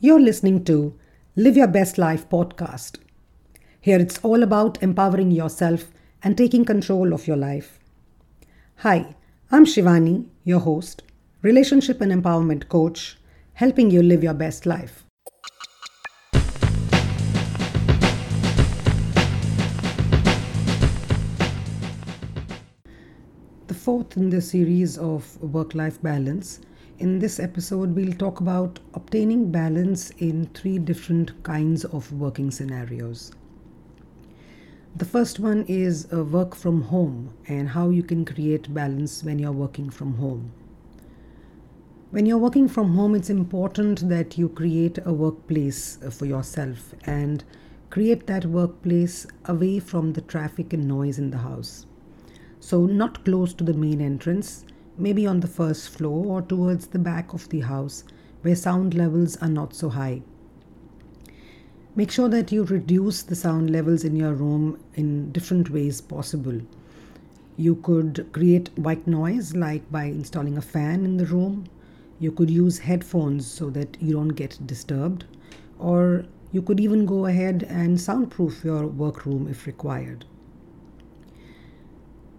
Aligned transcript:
You're 0.00 0.20
listening 0.20 0.62
to 0.66 0.94
Live 1.34 1.56
Your 1.56 1.66
Best 1.66 1.98
Life 1.98 2.28
podcast. 2.28 2.98
Here 3.80 3.98
it's 3.98 4.18
all 4.18 4.44
about 4.44 4.80
empowering 4.80 5.32
yourself 5.32 5.88
and 6.22 6.38
taking 6.38 6.64
control 6.64 7.12
of 7.12 7.26
your 7.26 7.36
life. 7.36 7.80
Hi, 8.76 9.16
I'm 9.50 9.64
Shivani, 9.64 10.28
your 10.44 10.60
host, 10.60 11.02
relationship 11.42 12.00
and 12.00 12.12
empowerment 12.12 12.68
coach, 12.68 13.18
helping 13.54 13.90
you 13.90 14.00
live 14.04 14.22
your 14.22 14.34
best 14.34 14.66
life. 14.66 15.02
The 23.66 23.74
fourth 23.74 24.16
in 24.16 24.30
the 24.30 24.40
series 24.40 24.96
of 24.96 25.42
work 25.42 25.74
life 25.74 26.00
balance 26.00 26.60
in 26.98 27.20
this 27.20 27.38
episode, 27.38 27.94
we'll 27.94 28.12
talk 28.12 28.40
about 28.40 28.80
obtaining 28.94 29.52
balance 29.52 30.10
in 30.18 30.46
three 30.46 30.78
different 30.78 31.40
kinds 31.44 31.84
of 31.84 32.12
working 32.12 32.50
scenarios. 32.50 33.30
The 34.96 35.04
first 35.04 35.38
one 35.38 35.64
is 35.68 36.08
uh, 36.12 36.24
work 36.24 36.56
from 36.56 36.82
home 36.82 37.34
and 37.46 37.68
how 37.68 37.90
you 37.90 38.02
can 38.02 38.24
create 38.24 38.74
balance 38.74 39.22
when 39.22 39.38
you're 39.38 39.52
working 39.52 39.90
from 39.90 40.14
home. 40.14 40.50
When 42.10 42.26
you're 42.26 42.38
working 42.38 42.66
from 42.66 42.96
home, 42.96 43.14
it's 43.14 43.30
important 43.30 44.08
that 44.08 44.36
you 44.36 44.48
create 44.48 44.98
a 45.04 45.12
workplace 45.12 46.02
uh, 46.04 46.10
for 46.10 46.26
yourself 46.26 46.94
and 47.04 47.44
create 47.90 48.26
that 48.26 48.44
workplace 48.44 49.24
away 49.44 49.78
from 49.78 50.14
the 50.14 50.22
traffic 50.22 50.72
and 50.72 50.88
noise 50.88 51.18
in 51.18 51.30
the 51.30 51.38
house. 51.38 51.86
So, 52.58 52.86
not 52.86 53.24
close 53.24 53.54
to 53.54 53.62
the 53.62 53.74
main 53.74 54.00
entrance 54.00 54.64
maybe 54.98 55.26
on 55.26 55.40
the 55.40 55.46
first 55.46 55.88
floor 55.90 56.26
or 56.26 56.42
towards 56.42 56.88
the 56.88 56.98
back 56.98 57.32
of 57.32 57.48
the 57.48 57.60
house 57.60 58.04
where 58.42 58.56
sound 58.56 58.94
levels 58.94 59.36
are 59.36 59.48
not 59.48 59.74
so 59.74 59.88
high. 59.88 60.22
Make 61.96 62.10
sure 62.10 62.28
that 62.28 62.52
you 62.52 62.64
reduce 62.64 63.22
the 63.22 63.34
sound 63.34 63.70
levels 63.70 64.04
in 64.04 64.14
your 64.14 64.32
room 64.32 64.78
in 64.94 65.32
different 65.32 65.70
ways 65.70 66.00
possible. 66.00 66.60
You 67.56 67.74
could 67.74 68.28
create 68.32 68.70
white 68.78 69.06
noise 69.06 69.56
like 69.56 69.90
by 69.90 70.04
installing 70.04 70.56
a 70.56 70.62
fan 70.62 71.04
in 71.04 71.16
the 71.16 71.26
room. 71.26 71.64
You 72.20 72.30
could 72.30 72.50
use 72.50 72.78
headphones 72.78 73.46
so 73.50 73.70
that 73.70 73.96
you 74.00 74.12
don't 74.12 74.28
get 74.28 74.64
disturbed. 74.64 75.24
Or 75.78 76.24
you 76.52 76.62
could 76.62 76.78
even 76.78 77.04
go 77.04 77.26
ahead 77.26 77.66
and 77.68 78.00
soundproof 78.00 78.64
your 78.64 78.86
workroom 78.86 79.48
if 79.48 79.66
required. 79.66 80.24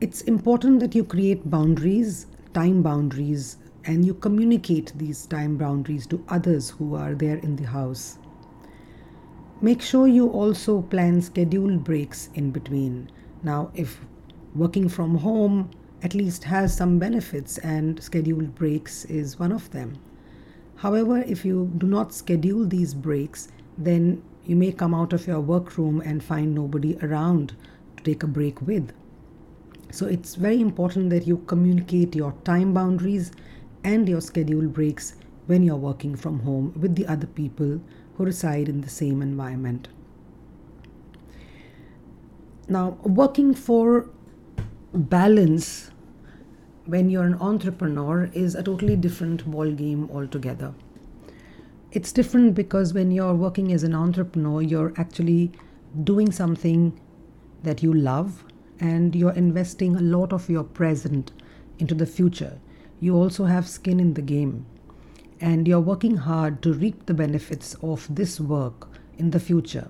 It's 0.00 0.22
important 0.22 0.80
that 0.80 0.94
you 0.94 1.04
create 1.04 1.50
boundaries 1.50 2.26
time 2.54 2.82
boundaries 2.82 3.58
and 3.84 4.04
you 4.04 4.14
communicate 4.14 4.92
these 4.96 5.26
time 5.26 5.56
boundaries 5.56 6.06
to 6.06 6.24
others 6.28 6.70
who 6.70 6.94
are 6.94 7.14
there 7.14 7.38
in 7.38 7.56
the 7.56 7.66
house. 7.66 8.18
Make 9.60 9.82
sure 9.82 10.06
you 10.06 10.28
also 10.28 10.82
plan 10.82 11.22
scheduled 11.22 11.84
breaks 11.84 12.28
in 12.34 12.50
between. 12.50 13.10
Now, 13.42 13.70
if 13.74 14.00
working 14.54 14.88
from 14.88 15.18
home 15.18 15.70
at 16.02 16.14
least 16.14 16.42
has 16.44 16.76
some 16.76 16.98
benefits, 16.98 17.58
and 17.58 18.02
scheduled 18.02 18.56
breaks 18.56 19.04
is 19.04 19.38
one 19.38 19.52
of 19.52 19.70
them. 19.70 19.98
However, 20.74 21.18
if 21.18 21.44
you 21.44 21.70
do 21.78 21.86
not 21.86 22.12
schedule 22.12 22.66
these 22.66 22.92
breaks, 22.92 23.48
then 23.78 24.20
you 24.44 24.56
may 24.56 24.72
come 24.72 24.94
out 24.94 25.12
of 25.12 25.28
your 25.28 25.40
workroom 25.40 26.00
and 26.04 26.22
find 26.22 26.54
nobody 26.54 26.98
around 27.02 27.54
to 27.96 28.02
take 28.02 28.24
a 28.24 28.26
break 28.26 28.60
with. 28.62 28.92
So 29.92 30.06
it's 30.06 30.36
very 30.36 30.58
important 30.58 31.10
that 31.10 31.26
you 31.26 31.36
communicate 31.46 32.16
your 32.16 32.32
time 32.44 32.72
boundaries 32.72 33.30
and 33.84 34.08
your 34.08 34.22
schedule 34.22 34.66
breaks 34.66 35.16
when 35.46 35.62
you're 35.62 35.76
working 35.76 36.16
from 36.16 36.40
home 36.40 36.72
with 36.80 36.96
the 36.96 37.06
other 37.06 37.26
people 37.26 37.78
who 38.16 38.24
reside 38.24 38.70
in 38.70 38.80
the 38.80 38.88
same 38.88 39.20
environment. 39.20 39.88
Now, 42.68 42.96
working 43.02 43.52
for 43.52 44.08
balance 44.94 45.90
when 46.86 47.10
you're 47.10 47.26
an 47.26 47.34
entrepreneur 47.34 48.30
is 48.32 48.54
a 48.54 48.62
totally 48.62 48.96
different 48.96 49.44
ball 49.44 49.70
game 49.70 50.08
altogether. 50.10 50.72
It's 51.90 52.12
different 52.12 52.54
because 52.54 52.94
when 52.94 53.10
you're 53.10 53.34
working 53.34 53.74
as 53.74 53.82
an 53.82 53.94
entrepreneur, 53.94 54.62
you're 54.62 54.94
actually 54.96 55.52
doing 56.02 56.32
something 56.32 56.98
that 57.62 57.82
you 57.82 57.92
love 57.92 58.42
and 58.82 59.14
you're 59.14 59.32
investing 59.32 59.94
a 59.94 60.00
lot 60.00 60.32
of 60.32 60.50
your 60.50 60.64
present 60.64 61.30
into 61.78 61.94
the 61.94 62.04
future. 62.04 62.58
You 62.98 63.14
also 63.14 63.44
have 63.44 63.68
skin 63.68 64.00
in 64.00 64.14
the 64.14 64.22
game 64.22 64.66
and 65.40 65.68
you're 65.68 65.80
working 65.80 66.16
hard 66.16 66.60
to 66.62 66.72
reap 66.72 67.06
the 67.06 67.14
benefits 67.14 67.74
of 67.80 68.12
this 68.12 68.40
work 68.40 68.88
in 69.18 69.30
the 69.30 69.38
future. 69.38 69.88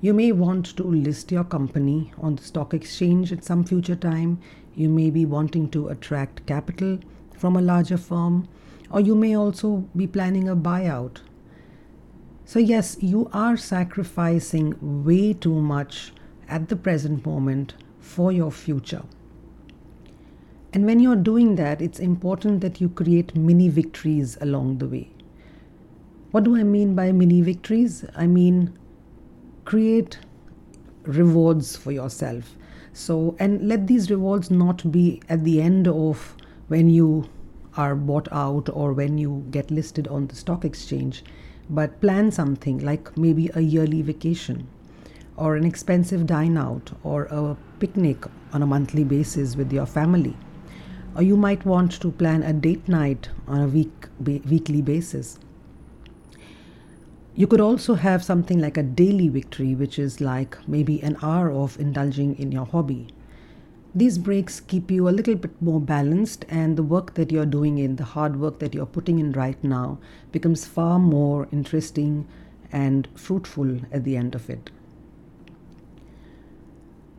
You 0.00 0.14
may 0.14 0.30
want 0.30 0.76
to 0.76 0.84
list 0.84 1.32
your 1.32 1.42
company 1.42 2.12
on 2.18 2.36
the 2.36 2.44
stock 2.44 2.74
exchange 2.74 3.32
at 3.32 3.44
some 3.44 3.64
future 3.64 3.96
time. 3.96 4.38
You 4.76 4.88
may 4.88 5.10
be 5.10 5.26
wanting 5.26 5.68
to 5.70 5.88
attract 5.88 6.46
capital 6.46 7.00
from 7.36 7.56
a 7.56 7.62
larger 7.62 7.96
firm, 7.96 8.46
or 8.90 9.00
you 9.00 9.16
may 9.16 9.36
also 9.36 9.88
be 9.96 10.06
planning 10.06 10.48
a 10.48 10.54
buyout. 10.54 11.18
So, 12.44 12.58
yes, 12.58 12.98
you 13.00 13.30
are 13.32 13.56
sacrificing 13.56 14.74
way 15.04 15.32
too 15.32 15.60
much 15.60 16.12
at 16.54 16.68
the 16.68 16.76
present 16.76 17.26
moment 17.26 17.74
for 17.98 18.30
your 18.30 18.52
future. 18.52 19.02
And 20.72 20.86
when 20.86 21.00
you're 21.00 21.16
doing 21.16 21.56
that, 21.56 21.82
it's 21.82 21.98
important 21.98 22.60
that 22.60 22.80
you 22.80 22.88
create 22.90 23.34
mini 23.34 23.68
victories 23.68 24.38
along 24.40 24.78
the 24.78 24.86
way. 24.86 25.10
What 26.30 26.44
do 26.44 26.56
I 26.56 26.62
mean 26.62 26.94
by 26.94 27.10
mini 27.10 27.40
victories? 27.40 28.04
I 28.14 28.28
mean, 28.28 28.78
create 29.64 30.18
rewards 31.02 31.76
for 31.76 31.90
yourself. 31.90 32.56
So, 32.92 33.34
and 33.40 33.66
let 33.66 33.88
these 33.88 34.08
rewards 34.08 34.48
not 34.48 34.92
be 34.92 35.20
at 35.28 35.42
the 35.42 35.60
end 35.60 35.88
of 35.88 36.36
when 36.68 36.88
you 36.88 37.28
are 37.76 37.96
bought 37.96 38.28
out 38.30 38.68
or 38.72 38.92
when 38.92 39.18
you 39.18 39.44
get 39.50 39.72
listed 39.72 40.06
on 40.06 40.28
the 40.28 40.36
stock 40.36 40.64
exchange, 40.64 41.24
but 41.68 42.00
plan 42.00 42.30
something 42.30 42.78
like 42.78 43.18
maybe 43.18 43.50
a 43.54 43.60
yearly 43.60 44.02
vacation 44.02 44.68
or 45.36 45.56
an 45.56 45.64
expensive 45.64 46.26
dine 46.26 46.56
out 46.56 46.92
or 47.02 47.24
a 47.24 47.56
picnic 47.80 48.24
on 48.52 48.62
a 48.62 48.66
monthly 48.66 49.04
basis 49.04 49.56
with 49.56 49.72
your 49.72 49.86
family. 49.86 50.36
Or 51.16 51.22
you 51.22 51.36
might 51.36 51.64
want 51.64 52.00
to 52.00 52.10
plan 52.10 52.42
a 52.42 52.52
date 52.52 52.88
night 52.88 53.28
on 53.46 53.60
a 53.60 53.68
week, 53.68 54.06
weekly 54.20 54.82
basis. 54.82 55.38
You 57.36 57.48
could 57.48 57.60
also 57.60 57.94
have 57.94 58.22
something 58.22 58.60
like 58.60 58.76
a 58.76 58.82
daily 58.82 59.28
victory, 59.28 59.74
which 59.74 59.98
is 59.98 60.20
like 60.20 60.56
maybe 60.68 61.02
an 61.02 61.16
hour 61.20 61.50
of 61.50 61.78
indulging 61.80 62.38
in 62.38 62.52
your 62.52 62.66
hobby. 62.66 63.08
These 63.92 64.18
breaks 64.18 64.58
keep 64.60 64.90
you 64.90 65.08
a 65.08 65.10
little 65.10 65.36
bit 65.36 65.60
more 65.62 65.80
balanced, 65.80 66.44
and 66.48 66.76
the 66.76 66.82
work 66.82 67.14
that 67.14 67.30
you're 67.30 67.46
doing 67.46 67.78
in, 67.78 67.96
the 67.96 68.04
hard 68.04 68.40
work 68.40 68.58
that 68.58 68.74
you're 68.74 68.86
putting 68.86 69.18
in 69.20 69.32
right 69.32 69.62
now, 69.62 69.98
becomes 70.32 70.64
far 70.64 70.98
more 70.98 71.48
interesting 71.52 72.26
and 72.72 73.08
fruitful 73.14 73.80
at 73.92 74.02
the 74.02 74.16
end 74.16 74.34
of 74.34 74.50
it. 74.50 74.70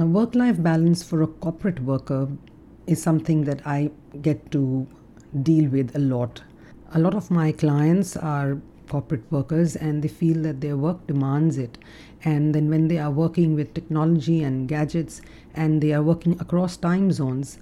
Now, 0.00 0.06
work 0.06 0.34
life 0.34 0.62
balance 0.62 1.02
for 1.02 1.20
a 1.20 1.26
corporate 1.26 1.80
worker 1.80 2.26
is 2.86 3.02
something 3.02 3.44
that 3.44 3.66
I 3.66 3.90
get 4.22 4.50
to 4.50 4.86
deal 5.42 5.68
with 5.68 5.94
a 5.94 5.98
lot. 5.98 6.42
A 6.94 6.98
lot 6.98 7.14
of 7.14 7.30
my 7.30 7.52
clients 7.52 8.16
are 8.16 8.62
corporate 8.88 9.30
workers 9.30 9.76
and 9.76 10.02
they 10.02 10.08
feel 10.08 10.40
that 10.44 10.62
their 10.62 10.78
work 10.78 11.06
demands 11.06 11.58
it. 11.58 11.76
And 12.24 12.54
then, 12.54 12.70
when 12.70 12.88
they 12.88 12.96
are 12.96 13.10
working 13.10 13.54
with 13.54 13.74
technology 13.74 14.42
and 14.42 14.66
gadgets 14.66 15.20
and 15.52 15.82
they 15.82 15.92
are 15.92 16.02
working 16.02 16.40
across 16.40 16.78
time 16.78 17.12
zones, 17.12 17.58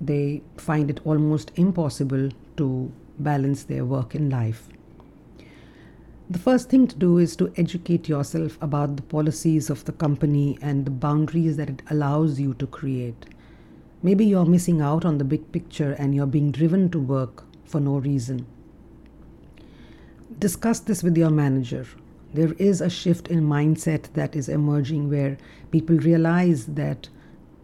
they 0.00 0.42
find 0.56 0.88
it 0.88 1.00
almost 1.04 1.52
impossible 1.56 2.30
to 2.56 2.90
balance 3.18 3.64
their 3.64 3.84
work 3.84 4.14
and 4.14 4.32
life. 4.32 4.66
The 6.30 6.38
first 6.38 6.70
thing 6.70 6.86
to 6.86 6.96
do 6.96 7.18
is 7.18 7.34
to 7.36 7.52
educate 7.56 8.08
yourself 8.08 8.56
about 8.62 8.96
the 8.96 9.02
policies 9.02 9.68
of 9.68 9.84
the 9.84 9.92
company 9.92 10.56
and 10.62 10.86
the 10.86 10.90
boundaries 10.90 11.56
that 11.56 11.68
it 11.68 11.82
allows 11.90 12.38
you 12.38 12.54
to 12.54 12.66
create. 12.66 13.26
Maybe 14.02 14.24
you're 14.24 14.46
missing 14.46 14.80
out 14.80 15.04
on 15.04 15.18
the 15.18 15.24
big 15.24 15.50
picture 15.52 15.92
and 15.92 16.14
you're 16.14 16.26
being 16.26 16.52
driven 16.52 16.90
to 16.90 17.00
work 17.00 17.44
for 17.64 17.80
no 17.80 17.98
reason. 17.98 18.46
Discuss 20.38 20.80
this 20.80 21.02
with 21.02 21.16
your 21.16 21.30
manager. 21.30 21.86
There 22.32 22.52
is 22.52 22.80
a 22.80 22.88
shift 22.88 23.28
in 23.28 23.42
mindset 23.42 24.12
that 24.14 24.34
is 24.34 24.48
emerging 24.48 25.10
where 25.10 25.36
people 25.70 25.96
realize 25.96 26.66
that 26.66 27.08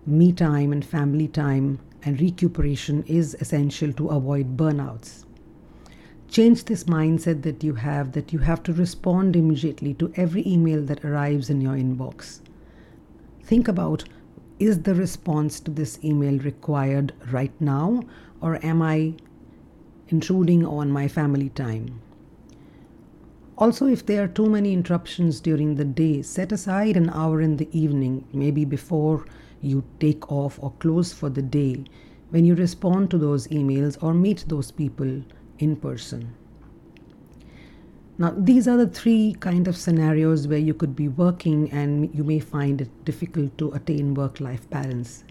me 0.05 0.33
time 0.33 0.73
and 0.73 0.85
family 0.85 1.29
time 1.29 1.79
and 2.03 2.21
recuperation 2.21 3.05
is 3.07 3.35
essential 3.41 3.93
to 3.95 4.09
avoid 4.09 4.57
burnouts 4.57 5.25
change 6.31 6.65
this 6.65 6.85
mindset 6.85 7.43
that 7.43 7.65
you 7.65 7.75
have 7.75 8.13
that 8.13 8.33
you 8.33 8.39
have 8.39 8.63
to 8.63 8.73
respond 8.73 9.35
immediately 9.35 9.95
to 9.95 10.13
every 10.15 10.47
email 10.47 10.83
that 10.83 11.05
arrives 11.05 11.49
in 11.49 11.61
your 11.61 11.75
inbox. 11.75 12.41
Think 13.43 13.67
about 13.67 14.05
is 14.59 14.83
the 14.83 14.95
response 14.95 15.59
to 15.61 15.71
this 15.71 15.99
email 16.05 16.39
required 16.41 17.15
right 17.31 17.53
now, 17.61 18.03
or 18.43 18.65
am 18.65 18.83
I 18.83 19.15
intruding 20.09 20.67
on 20.67 20.91
my 20.91 21.09
family 21.09 21.49
time? 21.49 22.01
Also, 23.57 23.87
if 23.87 24.05
there 24.05 24.25
are 24.25 24.29
too 24.29 24.49
many 24.49 24.73
interruptions 24.73 25.41
during 25.41 25.77
the 25.77 25.85
day, 25.85 26.23
set 26.23 26.53
aside 26.53 26.97
an 26.97 27.11
hour 27.11 27.41
in 27.41 27.57
the 27.57 27.69
evening, 27.73 28.25
maybe 28.33 28.65
before 28.65 29.25
you 29.63 29.83
take 29.99 30.31
off 30.31 30.59
or 30.63 30.73
close 30.79 31.13
for 31.13 31.31
the 31.31 31.43
day, 31.43 31.85
when 32.31 32.45
you 32.45 32.55
respond 32.55 33.11
to 33.11 33.19
those 33.19 33.49
emails 33.49 33.97
or 34.03 34.13
meet 34.13 34.45
those 34.49 34.71
people 34.71 35.23
in 35.59 35.77
person. 35.77 36.35
Now, 38.21 38.35
these 38.37 38.67
are 38.67 38.77
the 38.77 38.89
three 38.89 39.37
kind 39.39 39.69
of 39.69 39.77
scenarios 39.77 40.49
where 40.49 40.59
you 40.59 40.75
could 40.75 40.97
be 40.97 41.07
working 41.07 41.71
and 41.71 42.13
you 42.13 42.25
may 42.25 42.41
find 42.41 42.81
it 42.81 43.05
difficult 43.05 43.57
to 43.59 43.71
attain 43.73 44.15
work 44.15 44.41
life 44.41 44.69
balance. 44.71 45.23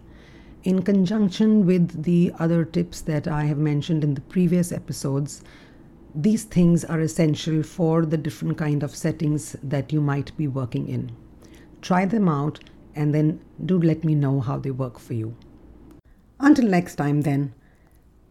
In 0.64 0.82
conjunction 0.82 1.66
with 1.66 2.04
the 2.04 2.32
other 2.40 2.64
tips 2.64 3.02
that 3.02 3.28
I 3.28 3.44
have 3.44 3.58
mentioned 3.58 4.06
in 4.06 4.14
the 4.14 4.22
previous 4.22 4.72
episodes, 4.72 5.44
these 6.16 6.46
things 6.46 6.86
are 6.86 7.02
essential 7.02 7.62
for 7.62 8.06
the 8.06 8.18
different 8.18 8.58
kind 8.58 8.84
of 8.84 8.96
settings 8.96 9.58
that 9.62 9.92
you 9.92 10.00
might 10.00 10.36
be 10.38 10.48
working 10.48 10.88
in. 10.88 11.12
Try 11.82 12.06
them 12.06 12.30
out 12.30 12.62
and 12.96 13.14
then 13.14 13.42
do 13.66 13.80
let 13.80 14.06
me 14.06 14.16
know 14.16 14.40
how 14.40 14.58
they 14.58 14.72
work 14.72 14.98
for 14.98 15.14
you. 15.14 15.36
Until 16.40 16.68
next 16.70 16.96
time, 16.96 17.22
then, 17.22 17.54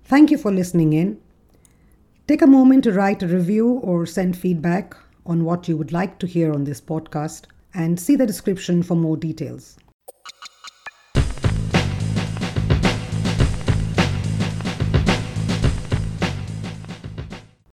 thank 0.05 0.31
you 0.31 0.39
for 0.39 0.51
listening 0.51 0.95
in 0.95 1.21
Take 2.29 2.43
a 2.43 2.47
moment 2.49 2.83
to 2.83 2.93
write 2.93 3.23
a 3.23 3.29
review 3.29 3.69
or 3.69 4.05
send 4.05 4.37
feedback 4.37 4.97
on 5.25 5.45
what 5.45 5.69
you 5.69 5.77
would 5.77 5.93
like 5.93 6.19
to 6.19 6.27
hear 6.27 6.53
on 6.53 6.65
this 6.65 6.81
podcast 6.81 7.45
and 7.73 8.01
see 8.01 8.17
the 8.17 8.27
description 8.27 8.83
for 8.83 8.97
more 8.97 9.17
details. 9.17 9.77